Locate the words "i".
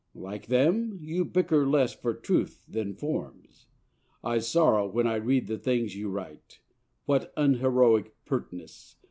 4.23-4.39, 5.05-5.17